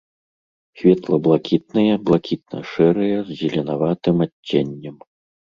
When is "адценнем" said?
4.29-4.99